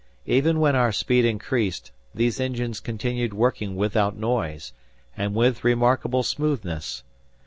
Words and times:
Even 0.25 0.59
when 0.59 0.75
our 0.75 0.91
speed 0.91 1.25
increased, 1.25 1.91
these 2.11 2.39
engines 2.39 2.79
continued 2.79 3.35
working 3.35 3.75
without 3.75 4.17
noise, 4.17 4.73
and 5.15 5.35
with 5.35 5.63
remarkable 5.63 6.23
smoothness. 6.23 7.03